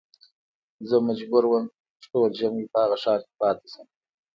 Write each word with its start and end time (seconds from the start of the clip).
زه 0.89 0.95
مجبور 1.07 1.43
وم 1.47 1.65
چې 1.99 2.05
ټول 2.11 2.29
ژمی 2.39 2.63
په 2.71 2.77
هغه 2.83 2.97
ښار 3.03 3.19
کې 3.25 3.33
پاته 3.41 3.65
شم. 3.71 3.87